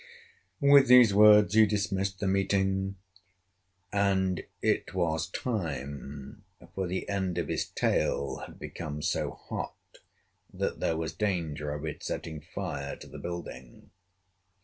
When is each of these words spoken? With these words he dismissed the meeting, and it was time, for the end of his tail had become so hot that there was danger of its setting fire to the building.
With 0.59 0.87
these 0.87 1.13
words 1.13 1.53
he 1.53 1.67
dismissed 1.67 2.19
the 2.19 2.27
meeting, 2.27 2.95
and 3.93 4.43
it 4.59 4.95
was 4.95 5.27
time, 5.29 6.43
for 6.73 6.87
the 6.87 7.07
end 7.07 7.37
of 7.37 7.49
his 7.49 7.67
tail 7.67 8.37
had 8.37 8.57
become 8.57 9.03
so 9.03 9.29
hot 9.29 9.99
that 10.51 10.79
there 10.79 10.97
was 10.97 11.13
danger 11.13 11.69
of 11.71 11.85
its 11.85 12.07
setting 12.07 12.41
fire 12.41 12.95
to 12.95 13.05
the 13.05 13.19
building. 13.19 13.91